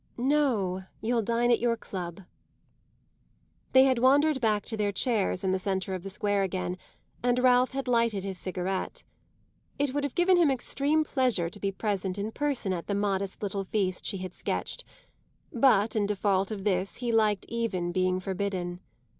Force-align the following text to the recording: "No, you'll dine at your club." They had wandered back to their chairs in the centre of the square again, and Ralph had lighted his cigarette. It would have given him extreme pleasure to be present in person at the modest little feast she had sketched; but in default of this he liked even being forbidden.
"No, 0.17 0.85
you'll 0.99 1.21
dine 1.21 1.51
at 1.51 1.59
your 1.59 1.77
club." 1.77 2.21
They 3.71 3.83
had 3.83 3.99
wandered 3.99 4.41
back 4.41 4.65
to 4.65 4.75
their 4.75 4.91
chairs 4.91 5.43
in 5.43 5.51
the 5.51 5.59
centre 5.59 5.93
of 5.93 6.01
the 6.01 6.09
square 6.09 6.41
again, 6.41 6.79
and 7.21 7.37
Ralph 7.37 7.73
had 7.73 7.87
lighted 7.87 8.23
his 8.23 8.39
cigarette. 8.39 9.03
It 9.77 9.93
would 9.93 10.03
have 10.03 10.15
given 10.15 10.37
him 10.37 10.49
extreme 10.49 11.03
pleasure 11.03 11.51
to 11.51 11.59
be 11.59 11.71
present 11.71 12.17
in 12.17 12.31
person 12.31 12.73
at 12.73 12.87
the 12.87 12.95
modest 12.95 13.43
little 13.43 13.63
feast 13.63 14.03
she 14.03 14.17
had 14.17 14.33
sketched; 14.33 14.83
but 15.53 15.95
in 15.95 16.07
default 16.07 16.49
of 16.49 16.63
this 16.63 16.95
he 16.97 17.11
liked 17.11 17.45
even 17.47 17.91
being 17.91 18.19
forbidden. 18.19 18.79